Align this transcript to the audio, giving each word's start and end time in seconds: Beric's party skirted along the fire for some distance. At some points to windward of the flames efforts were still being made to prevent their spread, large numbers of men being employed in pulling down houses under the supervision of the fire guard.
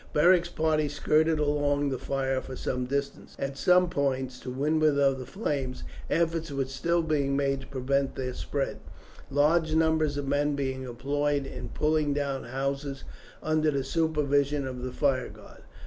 Beric's 0.13 0.49
party 0.49 0.89
skirted 0.89 1.37
along 1.37 1.89
the 1.89 1.99
fire 1.99 2.41
for 2.41 2.55
some 2.55 2.85
distance. 2.85 3.35
At 3.37 3.55
some 3.55 3.87
points 3.87 4.39
to 4.39 4.49
windward 4.49 4.97
of 4.97 5.19
the 5.19 5.27
flames 5.27 5.83
efforts 6.09 6.49
were 6.51 6.65
still 6.65 7.03
being 7.03 7.37
made 7.37 7.61
to 7.61 7.67
prevent 7.67 8.15
their 8.15 8.33
spread, 8.33 8.79
large 9.29 9.75
numbers 9.75 10.17
of 10.17 10.27
men 10.27 10.55
being 10.55 10.85
employed 10.85 11.45
in 11.45 11.69
pulling 11.69 12.15
down 12.15 12.45
houses 12.45 13.03
under 13.43 13.69
the 13.69 13.83
supervision 13.83 14.65
of 14.65 14.81
the 14.81 14.91
fire 14.91 15.29
guard. 15.29 15.61